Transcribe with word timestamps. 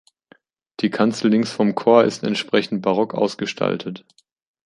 Die 0.79 0.89
Kanzel 0.89 1.29
links 1.29 1.51
vom 1.51 1.75
Chor 1.75 2.05
ist 2.05 2.23
entsprechend 2.23 2.81
barock 2.81 3.13
ausgestaltet. 3.13 4.03